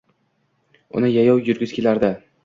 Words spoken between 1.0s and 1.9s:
Uni yayov yurgisi